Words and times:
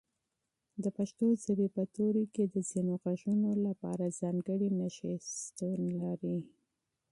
د 0.83 0.85
پښتو 0.97 1.25
ژبې 1.43 1.67
په 1.75 1.83
توري 1.95 2.25
کې 2.35 2.43
د 2.53 2.55
ځینو 2.69 2.93
غږونو 3.03 3.49
لپاره 3.67 4.15
ځانګړي 4.19 4.69
نښې 4.79 5.13
شتون 5.41 5.81
لري. 6.01 6.37